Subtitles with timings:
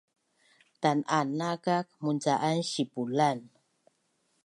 [0.81, 3.39] Tan’anakak munca’an sipulan